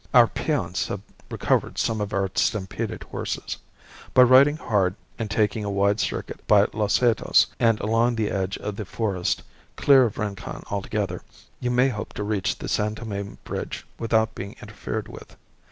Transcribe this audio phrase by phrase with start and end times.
[0.15, 3.57] Our peons have recovered some of our stampeded horses.
[4.15, 8.57] By riding hard and taking a wide circuit by Los Hatos and along the edge
[8.57, 9.43] of the forest,
[9.75, 11.21] clear of Rincon altogether,
[11.59, 15.35] you may hope to reach the San Tome bridge without being interfered with.